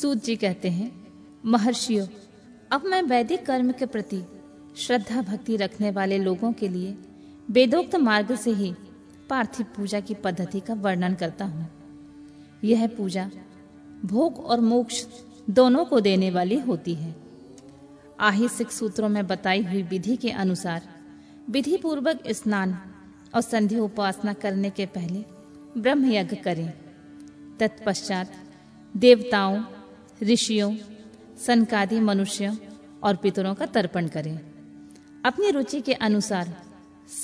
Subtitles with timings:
[0.00, 0.90] सूत जी कहते हैं,
[1.46, 2.06] महर्षियों,
[2.72, 4.22] अब मैं वैदिक कर्म के प्रति
[4.76, 6.96] श्रद्धा भक्ति रखने वाले लोगों के लिए
[7.50, 8.74] वेदोक्त मार्ग से ही
[9.30, 11.68] पार्थिव पूजा की पद्धति का वर्णन करता हूँ।
[12.64, 13.30] यह पूजा
[14.04, 15.06] भोग और मोक्ष
[15.50, 17.14] दोनों को देने वाली होती है।
[18.20, 20.82] आहिसिक सूत्रों में बताई हुई विधि के अनुसार
[21.50, 22.78] विधि पूर्वक स्नान
[23.34, 25.24] और संधि उपासना करने के पहले
[25.80, 26.72] ब्रह्म यज्ञ करें।
[27.60, 28.32] तत्पश्चात
[28.96, 29.62] देवताओं
[30.22, 30.74] ऋषियों,
[31.46, 32.54] सनकादि मनुष्यों
[33.02, 34.38] और पितरों का तर्पण करें।
[35.24, 36.54] अपनी रुचि के अनुसार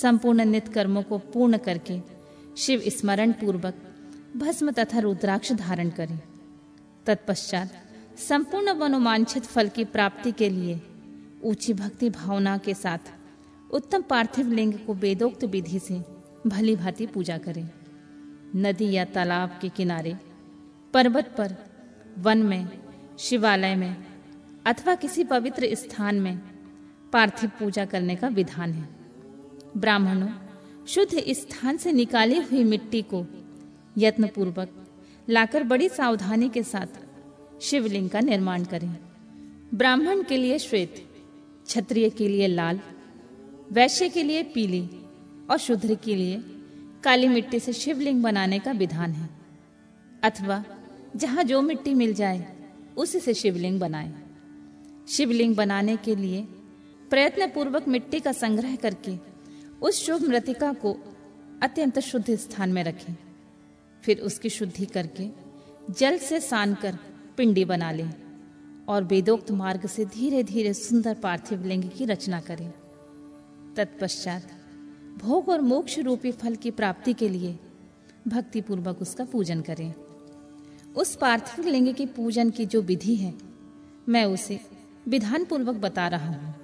[0.01, 1.99] संपूर्ण नित कर्मों को पूर्ण करके
[2.57, 3.75] शिव स्मरण पूर्वक
[4.37, 6.19] भस्म तथा रुद्राक्ष धारण करें।
[7.05, 7.71] तत्पश्चात
[8.19, 10.81] संपूर्ण मनोमांछित फल की प्राप्ति के लिए
[11.43, 13.11] ऊँची भक्ति भावना के साथ
[13.71, 16.01] उत्तम पार्थिव लिंग को वेदोक्त विधि से
[16.47, 17.69] भली भांति पूजा करें।
[18.55, 20.17] नदी या तालाब के किनारे
[20.93, 21.55] पर्वत पर
[22.17, 22.67] वन में
[23.19, 23.95] शिवालय में
[24.65, 26.37] अथवा किसी पवित्र स्थान में
[27.13, 28.89] पार्थिव पूजा करने का विधान है।
[29.77, 30.27] ब्राह्मणों,
[30.87, 33.25] शुद्ध स्थान से निकाली हुई मिट्टी को
[33.97, 34.87] यत्नपूर्वक
[35.29, 38.97] लाकर बड़ी सावधानी के साथ शिवलिंग का निर्माण करें।
[39.73, 41.07] ब्राह्मण के लिए श्वेत,
[41.65, 42.79] क्षत्रिय के लिए लाल,
[43.71, 44.89] वैश्य के लिए पीली
[45.49, 46.43] और शूद्र के लिए
[47.03, 49.29] काली मिट्टी से शिवलिंग बनाने का विधान है।
[50.23, 50.63] अथवा
[51.15, 52.56] जहाँ जो मिट्टी मिल जाए
[52.97, 54.13] उसी से शिवलिंग बनाएँ।
[55.09, 56.41] शिवलिंग बनाने के लिए
[57.09, 59.17] प्रयत्न पूर्वक मिट्टी का संग्रह करके
[59.81, 60.95] उस शुभ मृतिका को
[61.63, 63.15] अत्यंत शुद्ध स्थान में रखें।
[64.03, 65.29] फिर उसकी शुद्धि करके
[65.89, 66.97] जल से सान कर
[67.37, 68.13] पिंडी बना लें
[68.89, 72.71] और वेदोक्त मार्ग से धीरे धीरे सुंदर पार्थिव लिंग की रचना करें।
[73.77, 74.51] तत्पश्चात
[75.17, 77.59] भोग और मोक्ष रूपी फल की प्राप्ति के लिए
[78.27, 79.93] भक्तिपूर्वक उसका पूजन करें।
[80.97, 83.33] उस पार्थिव लिंग के पूजन की जो विधि है,
[84.09, 84.59] मैं उसे
[85.07, 86.55] विधान पूर्वक बता रहा हूँ।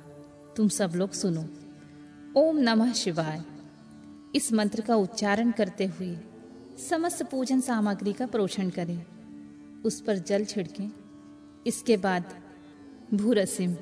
[0.58, 1.50] तुम सब लोग सुनो।
[2.38, 3.44] ओम नमः शिवाय।
[4.36, 6.18] इस मंत्र का उच्चारण करते हुए
[6.90, 9.06] समस्त पूजन सामग्री का प्रोषण करें।
[9.86, 10.92] उस पर जल छिड़कें।
[11.68, 12.42] इसके बाद
[13.14, 13.76] भूरसिम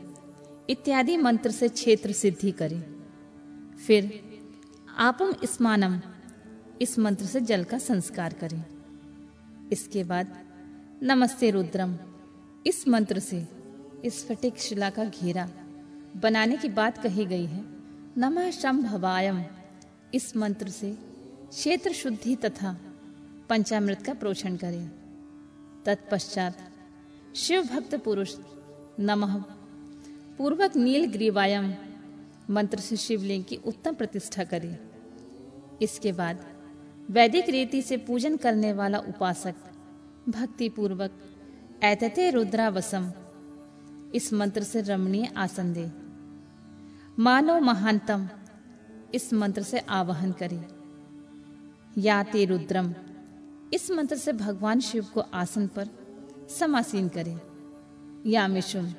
[0.69, 2.83] इत्यादि मंत्र से क्षेत्र सिद्धि करें।
[3.87, 4.23] फिर
[4.97, 6.01] आपम स्मानम
[6.81, 8.65] इस मंत्र से जल का संस्कार करें।
[9.71, 10.27] इसके बाद,
[11.03, 11.97] नमस्ते रुद्रम।
[12.67, 13.47] इस मंत्र से
[14.05, 15.49] स्फटिक शिला का घेरा
[16.15, 17.65] बनाने की बात कही गई है।
[18.17, 19.43] नमः शंभवायम।
[20.13, 20.97] इस मंत्र से
[21.49, 22.77] क्षेत्र शुद्धि तथा
[23.49, 24.91] पंचामृत का प्रोषण करें।
[25.85, 26.57] तत्पश्चात,
[27.35, 28.35] शिव भक्त पुरुष,
[28.99, 29.41] नमः।
[30.37, 31.73] पूर्वक नील ग्रीवायम
[32.49, 34.79] मंत्र से शिवलिंग की उत्तम प्रतिष्ठा करें।
[35.81, 36.50] इसके बाद
[37.11, 39.55] वैदिक रीति से पूजन करने वाला उपासक
[40.29, 41.11] भक्ति पूर्वक
[41.83, 43.11] ऐतते रुद्रावसम।
[44.15, 45.91] इस मंत्र से रमणीय आसन दे।
[47.19, 48.29] मानव महानतम,
[49.13, 50.67] इस मंत्र से आवाहन करे।
[51.97, 52.93] या ते रुद्रम,
[53.73, 55.87] इस मंत्र से भगवान शिव को आसन पर
[56.59, 57.37] समासीन करे।
[58.29, 58.93] या मिशुम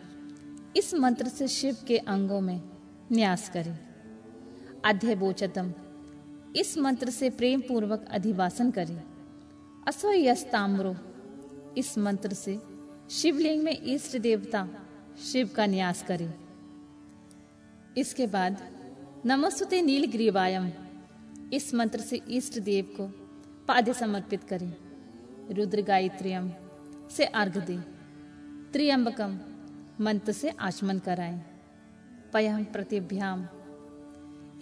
[0.77, 2.61] इस मंत्र से शिव के अंगों में
[3.13, 3.79] न्यास करें।
[4.85, 5.73] अध्यबोचतम
[6.57, 9.03] इस मंत्र से प्रेम पूर्वक अधिवासन करें।
[9.89, 10.95] असोयस्ताम्रो
[11.77, 12.59] इस मंत्र से
[13.11, 14.69] शिवलिंग में इष्ट देवता
[15.23, 16.33] शिव का न्यास करें।
[17.97, 18.59] इसके बाद
[19.27, 20.71] नमस्ते नील ग्रीवायम
[21.53, 23.07] इस मंत्र से इष्ट देव को
[23.69, 24.73] पाद्य समर्पित करें।
[25.51, 26.51] रुद्र गायत्रियम
[27.17, 27.79] से अर्घ दे
[28.73, 29.39] त्रियंबकम
[30.01, 31.41] मंत्र से आचमन कराएँ।
[32.33, 33.47] पयम प्रतिभ्याम।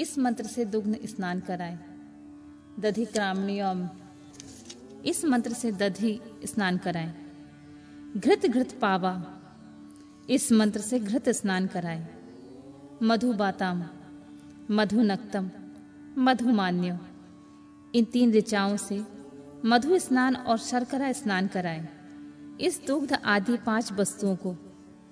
[0.00, 1.78] इस मंत्र से दुग्ध स्नान कराएँ।
[2.80, 3.88] दधि क्रामणियम
[5.04, 7.12] इस मंत्र से दधि स्नान कराएँ।
[8.16, 9.12] घृत घृत पावा।
[10.30, 12.06] इस मंत्र से घृत स्नान कराएँ।
[13.02, 13.84] मधुबाताम
[14.70, 15.50] मधुनक्तम
[16.18, 16.98] मधुमान्य
[17.94, 19.02] इन तीन ऋचाओं से
[19.64, 21.86] मधु स्नान और शर्करा स्नान कराएँ।
[22.60, 24.56] इस दुग्ध आदि पाँच वस्तुओं को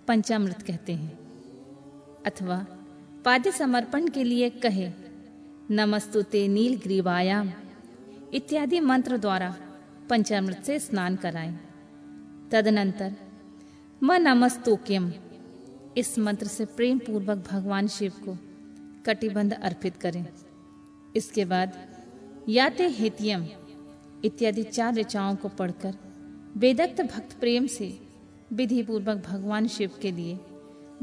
[0.08, 1.18] पंचामृत कहते हैं।
[2.26, 2.66] अथवा
[3.28, 4.90] पाद्य समर्पण के लिए कहे,
[5.70, 7.50] नमस्तुते नील ग्रीवायाम
[8.34, 9.56] इत्यादि मंत्र द्वारा
[10.10, 11.60] पंचामृत से स्नान कराएँ।
[12.52, 13.14] तदनंतर,
[14.02, 15.12] म नमस्तोक्यम
[15.96, 18.38] इस मंत्र से प्रेम पूर्वक भगवान शिव को
[19.06, 20.26] कटिबंध अर्पित करें।
[21.16, 21.86] इसके बाद,
[22.48, 23.46] याते हेतियम
[24.24, 25.94] इत्यादि चार ऋचाओं को पढ़कर
[26.56, 28.00] वेदक्त भक्त प्रेम से
[28.52, 30.40] विधि पूर्वक भगवान शिव के लिए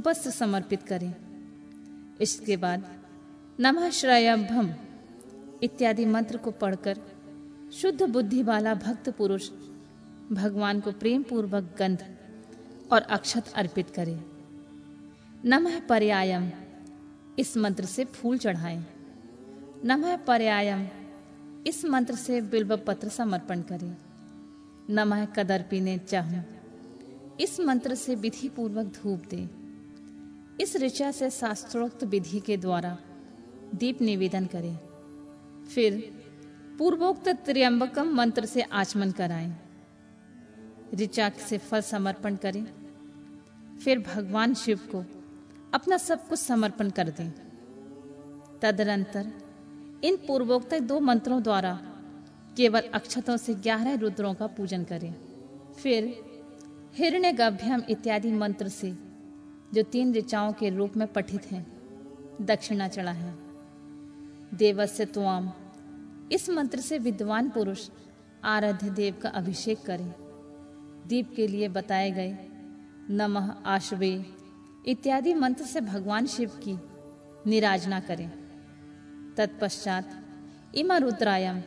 [0.08, 1.14] वस्त्र समर्पित करें।
[2.22, 2.86] इसके बाद,
[3.60, 4.74] नमः श्रयभम
[5.64, 6.98] इत्यादि मंत्र को पढ़कर
[7.74, 9.50] शुद्ध बुद्धि वाला भक्त पुरुष
[10.32, 12.18] भगवान को प्रेम पूर्वक गंध
[12.92, 14.24] और अक्षत अर्पित करें।
[15.46, 16.52] नमः पर्यायम
[17.40, 18.86] इस मंत्र से फूल चढ़ाएँ।
[19.86, 20.88] नमः पर्यायम
[21.68, 23.98] इस मंत्र से बिल्व पत्र समर्पण करें।
[24.90, 26.44] नमः कदर पीने चाहूँ
[27.40, 29.65] इस मंत्र से विधि पूर्वक धूप दें।
[30.62, 32.98] इस ऋचा से शास्त्रोक्त विधि के द्वारा
[33.76, 34.78] दीप निवेदन करें।
[35.66, 36.22] फिर
[36.78, 39.54] पूर्वोक्त त्र्यंबकम मंत्र से आचमन कराएँ।
[40.94, 42.66] ऋचा से फल समर्पण करें।
[43.78, 45.04] फिर भगवान शिव को
[45.74, 47.32] अपना सब कुछ समर्पण कर दें।
[48.62, 49.32] तदनंतर
[50.04, 51.80] इन पूर्वोक्त दो मंत्रों द्वारा
[52.58, 55.16] केवल अक्षतों से ग्यारह रुद्रों का पूजन करें।
[55.74, 56.04] फिर
[56.94, 58.92] हिरण्य गभ्यम इत्यादि मंत्र से
[59.74, 61.76] जो तीन ऋचाओं के रूप में पठित हैं।
[62.42, 63.36] दक्षिणा चढ़ा है।
[64.54, 65.52] देवस्य त्वाम।
[66.32, 67.90] इस मंत्र से विद्वान पुरुष
[68.44, 70.14] आराध्य देव का अभिषेक करें।
[71.08, 72.38] दीप के लिए बताए गए,
[73.10, 74.26] नमः आशवे,
[74.86, 76.80] इत्यादि मंत्र से भगवान शिव की
[77.50, 78.32] निराजना करें।
[79.38, 80.26] तत्पश्चात,
[80.76, 81.62] इमा रुद्रायम,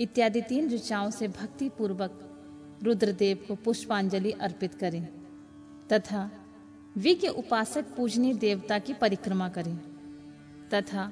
[0.00, 2.28] इत्यादि तीन ऋचाओं से भक्ति पूर्वक
[2.82, 5.08] रुद्रदेव को पुष्पांजलि अर्पित करें।
[5.92, 6.30] तथा
[6.96, 9.76] विज्ञ उपासक पूजनीय देवता की परिक्रमा करें,
[10.74, 11.10] तथा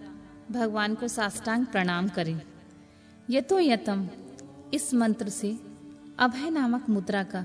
[0.50, 2.40] भगवान को साष्टांग प्रणाम करें।
[3.30, 4.08] यतो यतम
[4.74, 5.58] इस मंत्र से
[6.18, 7.42] अभय नामक मुद्रा का,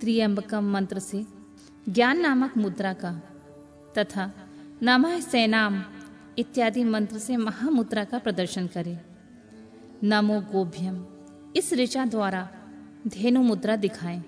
[0.00, 1.24] त्रियंबकम मंत्र से
[1.88, 3.12] ज्ञान नामक मुद्रा का,
[3.98, 4.30] तथा
[4.82, 5.82] नमः सेनाम
[6.38, 8.98] इत्यादि मंत्र से महामुद्रा का प्रदर्शन करें।
[10.04, 11.04] नमो गोभ्यम,
[11.56, 12.48] इस ऋचा द्वारा
[13.06, 14.22] धेनु मुद्रा दिखाएँ।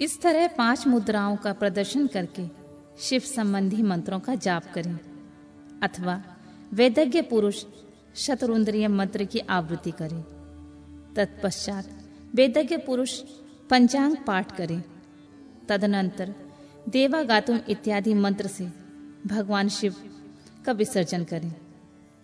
[0.00, 2.46] इस तरह पाँच मुद्राओं का प्रदर्शन करके
[3.00, 4.98] शिव संबंधी मंत्रों का जाप करें।
[5.82, 6.22] अथवा
[6.72, 7.64] वेदज्ञ पुरुष
[8.16, 10.22] शतरुंद्रिय मंत्र की आवृत्ति करें।
[11.16, 11.84] तत्पश्चात
[12.34, 13.20] वेदज्ञ पुरुष
[13.70, 14.82] पंचांग पाठ करें।
[15.68, 16.34] तदनंतर
[16.88, 18.72] देवागातुम इत्यादि मंत्र से
[19.26, 19.94] भगवान शिव
[20.66, 21.54] का विसर्जन करें।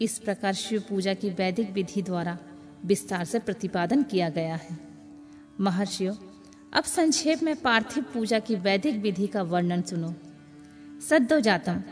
[0.01, 2.39] इस प्रकार शिव पूजा की वैदिक विधि द्वारा
[2.85, 4.79] विस्तार से प्रतिपादन किया गया है।
[5.61, 6.15] महर्षियों
[6.75, 10.15] अब संक्षेप में पार्थिव पूजा की वैदिक विधि का वर्णन सुनो।
[11.09, 11.83] सद्दो जातम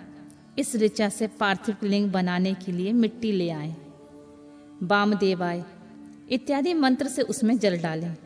[0.59, 3.77] इस ऋचा से पार्थिव लिंग बनाने के लिए मिट्टी ले आए।
[4.83, 5.65] बाम देवाय
[6.31, 8.17] इत्यादि मंत्र से उसमें जल डालें।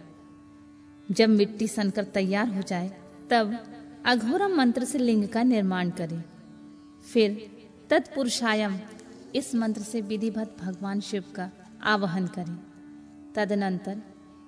[1.10, 2.96] जब मिट्टी सनकर तैयार हो जाए,
[3.30, 3.58] तब
[4.06, 6.24] अघोरम मंत्र से लिंग का निर्माण करें।
[7.12, 7.50] फिर
[7.90, 8.78] तत्पुरुषायम,
[9.34, 11.50] इस मंत्र से विधिवत भगवान शिव का
[11.82, 12.58] आवाहन करें।
[13.34, 14.02] तदनंतर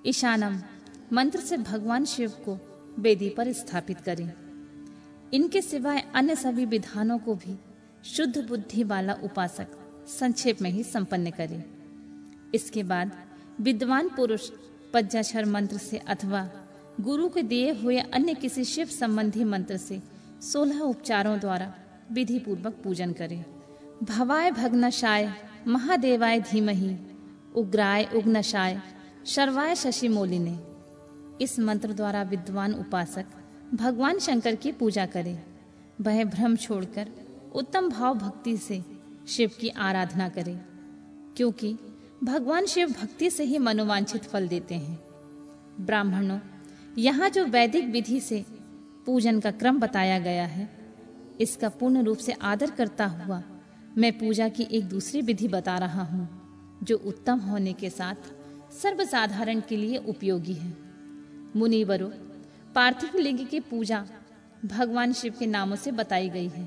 [0.07, 0.59] ईशानम
[1.13, 2.59] मंत्र से भगवान शिव को
[2.99, 4.33] वेदी पर स्थापित करें।
[5.33, 7.59] इनके सिवाय अन्य सभी विधानों को भी
[8.05, 9.67] शुद्ध बुद्धि वाला उपासक
[10.09, 11.65] संक्षेप में ही संपन्न करे।
[12.55, 13.13] इसके बाद
[13.61, 14.51] विद्वान पुरुष
[14.95, 16.49] पज्जाक्षर मंत्र से अथवा
[17.01, 20.01] गुरु के दिए हुए अन्य किसी शिव संबंधी मंत्र से
[20.43, 21.75] सोलह उपचारों द्वारा
[22.13, 23.45] विधि पूर्वक पूजन करें।
[24.03, 25.35] भवाय भग्नशाय,
[25.67, 26.97] महादेवाय धीमही,
[27.55, 28.83] उग्राय उग्नशाय,
[29.27, 30.68] शर्वाय शशि मोलिने
[31.41, 33.27] इस मंत्र द्वारा विद्वान उपासक
[33.75, 35.39] भगवान शंकर की पूजा करे।
[36.01, 37.09] वह भ्रम छोड़कर
[37.55, 38.83] उत्तम भाव भक्ति से
[39.29, 40.57] शिव की आराधना करे,
[41.37, 41.77] क्योंकि
[42.25, 44.99] भगवान शिव भक्ति से ही मनोवांछित फल देते हैं।
[45.81, 46.39] ब्राह्मणों,
[46.99, 48.45] यहाँ जो वैदिक विधि से
[49.07, 50.69] पूजन का क्रम बताया गया है,
[51.41, 53.43] इसका पूर्ण रूप से आदर करता हुआ
[53.99, 56.29] मैं पूजा की एक दूसरी विधि बता रहा हूँ,
[56.83, 58.29] जो उत्तम होने के साथ
[58.73, 60.73] सर्वसाधारण के लिए उपयोगी है।
[61.57, 62.09] मुनिवरों,
[62.75, 64.07] पार्थिव लिंग की पूजा
[64.65, 66.65] भगवान शिव के नामों से बताई गई है।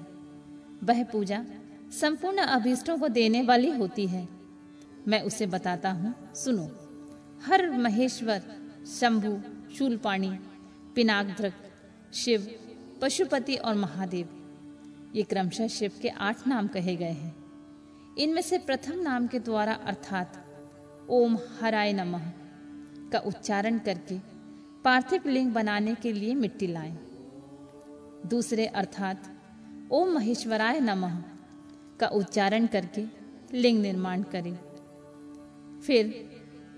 [0.84, 1.46] वह पूजा
[1.92, 4.28] संपूर्ण अभीष्टों को देने वाली होती है।
[5.08, 6.66] मैं उसे बताता हूँ, सुनो।
[7.46, 8.42] हर महेश्वर,
[9.00, 9.40] शंभु,
[9.76, 10.32] शूलपाणी
[10.96, 11.54] पिनाकध्रक
[12.14, 12.48] शिव,
[13.02, 14.28] पशुपति और महादेव,
[15.16, 17.36] ये क्रमशः शिव के आठ नाम कहे गए हैं।
[18.18, 20.46] इनमें से प्रथम नाम के द्वारा अर्थात
[21.10, 22.32] ओम हराय नमः
[23.12, 24.31] का उच्चारण करके
[24.84, 26.98] पार्थिव लिंग बनाने के लिए मिट्टी लाएँ।
[28.26, 29.38] दूसरे अर्थात,
[29.92, 31.24] ओम महेश्वराय नमः
[32.00, 33.06] का उच्चारण करके
[33.54, 34.60] लिंग निर्माण करें।
[35.82, 36.30] फिर,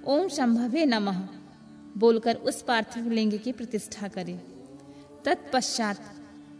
[0.08, 1.28] ओम संभवे नमः
[1.98, 4.42] बोलकर उस पार्थिव लिंग की प्रतिष्ठा करें।
[5.26, 6.00] तत्पश्चात,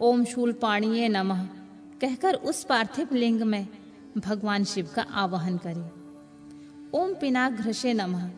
[0.02, 1.46] ओम शूल पाणीय नमः
[2.02, 3.68] कहकर उस पार्थिव लिंग में
[4.18, 5.92] भगवान शिव का आवाहन करें।
[6.94, 8.30] ओम पिनाघ्रशे नमः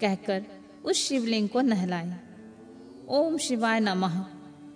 [0.00, 0.44] कहकर
[0.84, 2.25] उस शिवलिंग को नहलाएँ।
[3.08, 4.18] ओम शिवाय नमः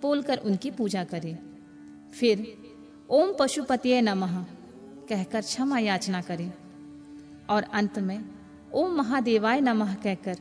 [0.01, 1.37] बोलकर उनकी पूजा करें।
[2.11, 2.57] फिर,
[3.09, 4.43] ओम पशुपतिय नमः
[5.09, 6.53] कहकर क्षमा याचना करें।
[7.49, 8.25] और अंत में,
[8.73, 10.37] ओम महादेवाय नमः कहकर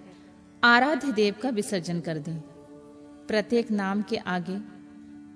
[0.65, 2.37] आराध्य देव का विसर्जन कर दें।
[3.29, 4.57] प्रत्येक नाम के आगे,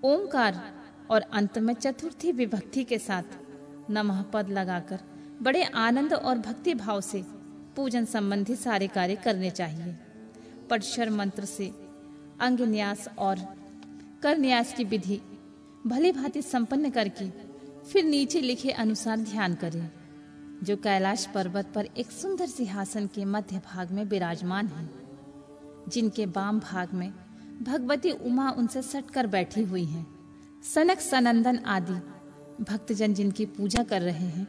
[0.08, 0.75] ओंकार
[1.11, 3.23] और अंत में चतुर्थी विभक्ति के साथ
[3.90, 4.99] नमः पद लगाकर
[5.42, 7.25] बड़े आनंद और भक्ति भाव से
[7.76, 9.96] पूजन संबंधी सारे कार्य करने चाहिए।
[10.70, 11.84] पटशर मंत्र से
[12.41, 13.38] अंग न्यास और
[14.23, 15.21] कर न्यास की विधि
[15.87, 17.29] भली भांति संपन्न करके
[17.85, 19.91] फिर नीचे लिखे अनुसार ध्यान करें,
[20.62, 24.88] जो कैलाश पर्वत पर एक सुंदर सिंहासन के मध्य भाग में विराजमान है,
[25.88, 27.12] जिनके बाम भाग में
[27.62, 30.07] भगवती उमा उनसे सटकर बैठी हुई हैं।
[30.75, 32.00] सनक, सनंदन आदि
[32.64, 34.47] भक्तजन जिनकी पूजा कर रहे हैं,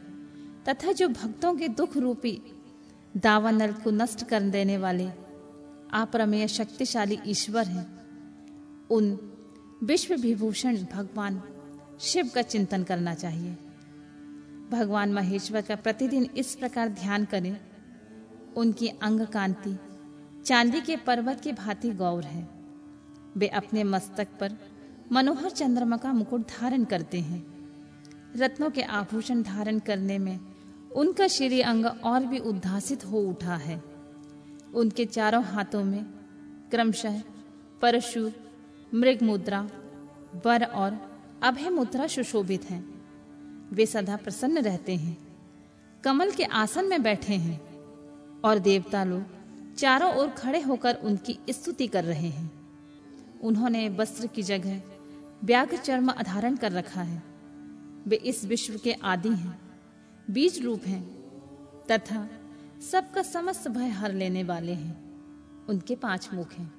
[0.68, 2.40] तथा जो भक्तों के दुख रूपी
[3.16, 5.08] दावानल को नष्ट कर देने वाले
[5.92, 7.96] अप्रमेय शक्तिशाली ईश्वर हैं।
[8.90, 9.32] उन
[9.84, 11.42] विश्व विभूषण भगवान
[12.00, 13.56] शिव का चिंतन करना चाहिए।
[14.70, 17.60] भगवान महेश्वर का प्रतिदिन इस प्रकार ध्यान करें।
[18.56, 19.78] उनकी अंग कांति,
[20.46, 22.48] चांदी के पर्वत की भांति गौर है।
[23.36, 24.52] वे अपने मस्तक पर
[25.12, 27.56] मनोहर चंद्रमा का मुकुट धारण करते हैं।
[28.36, 30.40] रत्नों के आभूषण धारण करने में
[30.96, 33.95] उनका श्री अंग और भी उद्धासित हो उठा है।
[34.76, 36.04] उनके चारों हाथों में
[36.70, 37.22] क्रमशः
[37.82, 38.30] परशु
[38.94, 39.60] मृग मुद्रा,
[40.46, 42.96] वर और अभय मुद्रा सुशोभित हैं।
[43.72, 45.18] वे सदा प्रसन्न रहते हैं।
[46.04, 47.60] कमल के आसन में बैठे हैं
[48.40, 49.24] और देवता लोग
[49.74, 52.50] चारों ओर खड़े होकर उनकी स्तुति कर रहे हैं।
[53.42, 54.82] उन्होंने वस्त्र की जगह
[55.44, 57.22] व्याघ्र चर्म धारण कर रखा है।
[58.06, 59.58] वे इस विश्व के आदि हैं,
[60.30, 61.02] बीज रूप हैं
[61.90, 62.28] तथा
[62.82, 64.94] सबका समस्त भय हर लेने वाले हैं।
[65.68, 66.72] उनके पाँच मुख हैं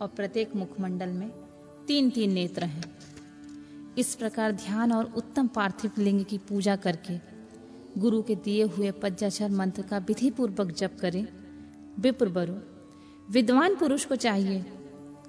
[0.00, 1.30] और प्रत्येक मुखमंडल में
[1.86, 2.84] तीन तीन नेत्र हैं।
[3.98, 7.18] इस प्रकार ध्यान और उत्तम पार्थिव लिंग की पूजा करके
[8.00, 11.26] गुरु के दिए हुए पज्जाचर मंत्र का विधि पूर्वक जप करें।
[11.98, 12.54] विप्र बरु।
[13.32, 14.64] विद्वान पुरुष को चाहिए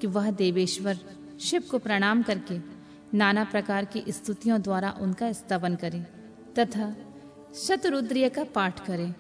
[0.02, 1.00] कि वह देवेश्वर
[1.40, 2.60] शिव को प्रणाम करके
[3.18, 6.06] नाना प्रकार की स्तुतियों द्वारा उनका स्तवन करें
[6.60, 6.96] तथा
[7.56, 9.14] शतरुद्रिय का पाठ करें।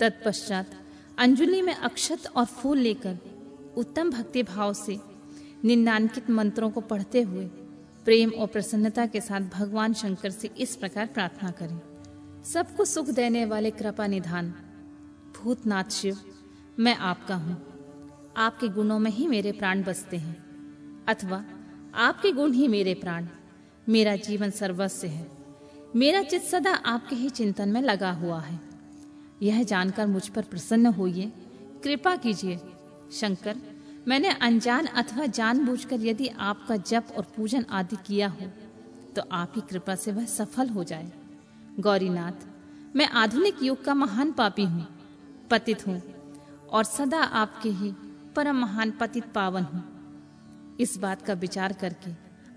[0.00, 0.70] तत्पश्चात
[1.18, 3.18] अंजलि में अक्षत और फूल लेकर
[3.76, 5.00] उत्तम भक्ति भाव से
[5.64, 7.46] निन्नांकित मंत्रों को पढ़ते हुए
[8.04, 11.80] प्रेम और प्रसन्नता के साथ भगवान शंकर से इस प्रकार प्रार्थना करें।
[12.44, 14.54] सबको सुख देने वाले कृपा निधान।
[15.36, 16.18] भूतनाथ शिव,
[16.78, 17.66] मैं आपका हूँ।
[18.36, 20.46] आपके गुणों में ही मेरे प्राण बसते हैं।
[21.08, 21.44] अथवा
[21.94, 23.26] आपके गुण ही मेरे प्राण।
[23.88, 25.30] मेरा जीवन सर्वस्व है।
[25.96, 28.65] मेरा चित सदा आपके ही चिंतन में लगा हुआ है।
[29.42, 31.32] यह जानकर मुझ पर प्रसन्न होइए।
[31.84, 32.58] कृपा कीजिए,
[33.12, 33.56] शंकर,
[34.08, 38.46] मैंने अनजान अथवा जानबूझकर यदि आपका जप और पूजन आदि किया हो
[39.16, 41.10] तो आप ही कृपा से वह सफल हो जाए।
[41.80, 42.46] गौरीनाथ,
[42.96, 44.86] मैं आधुनिक युग का महान पापी हूँ,
[45.50, 46.00] पतित हूँ,
[46.68, 47.92] और सदा आपके ही
[48.36, 49.82] परम महान पतित पावन हूँ।
[50.80, 52.10] इस बात का विचार करके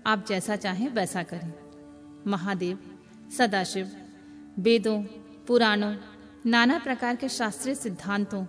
[0.06, 1.52] आप जैसा चाहें वैसा करें।
[2.26, 2.78] महादेव,
[3.38, 3.90] सदाशिव,
[4.58, 5.02] वेदों,
[5.46, 5.94] पुराणों
[6.46, 8.46] नाना प्रकार के शास्त्रीय सिद्धांतों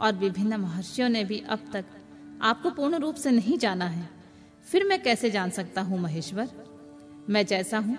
[0.00, 1.84] और विभिन्न महर्षियों ने भी अब तक
[2.42, 4.10] आपको पूर्ण रूप से नहीं जाना है।
[4.66, 6.48] फिर मैं कैसे जान सकता हूँ, महेश्वर?
[7.28, 7.98] मैं जैसा हूँ,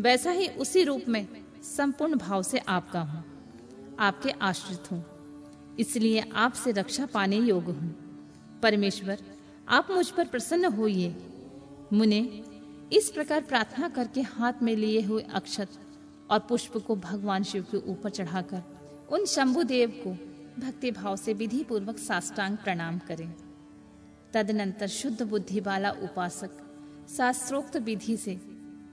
[0.00, 1.26] वैसा ही उसी रूप में
[1.62, 3.24] संपूर्ण भाव से आपका हूँ।
[3.98, 5.04] आपके आश्रित हूँ।
[5.78, 7.94] इसलिए आपसे रक्षा पाने योग्य हूँ।
[8.62, 9.18] परमेश्वर,
[9.68, 11.16] आप मुझ पर प्रसन्न होइए।
[11.92, 12.44] मुने,
[12.92, 15.68] इस प्रकार प्रार्थना करके हाथ में लिए हुए अक्षत
[16.30, 18.62] और पुष्प को भगवान शिव के ऊपर चढ़ाकर
[19.12, 20.10] उन शंभु देव को
[20.60, 23.32] भक्ति भाव से विधि पूर्वक साष्टांग प्रणाम करें।
[24.34, 26.56] तदनंतर शुद्ध बुद्धि वाला उपासक
[27.16, 28.38] शास्त्रोक्त विधि से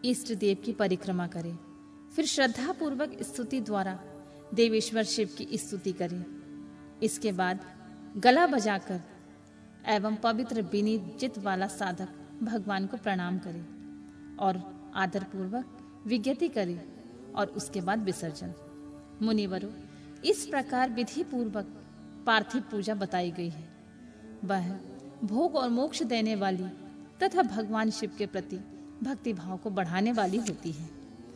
[0.06, 1.54] इष्ट देव की परिक्रमा करे।
[2.16, 4.00] फिर श्रद्धा पूर्वक स्तुति द्वारा
[4.54, 6.24] देवेश्वर शिव की स्तुति करे।
[7.06, 7.60] इसके बाद
[8.18, 9.02] गला बजाकर
[9.88, 12.10] एवं पवित्र विनीत जित वाला साधक
[12.44, 13.62] भगवान को प्रणाम करे
[14.46, 14.62] और
[14.96, 15.78] आदर पूर्वक
[16.08, 16.80] विज्ञति करे।
[17.38, 18.54] और उसके बाद विसर्जन।
[19.22, 19.70] मुनिवरों,
[20.26, 21.66] इस प्रकार विधि पूर्वक
[22.26, 23.68] पार्थिव पूजा बताई गई है।
[24.46, 24.70] वह
[25.24, 26.68] भोग और मोक्ष देने वाली
[27.24, 28.60] तथा भगवान शिव के प्रति
[29.04, 30.90] भक्ति भाव को बढ़ाने वाली होती है।